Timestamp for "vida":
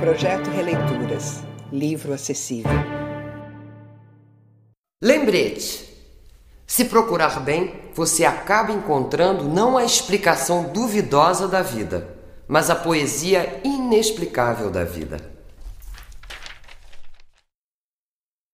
11.62-12.16, 14.84-15.18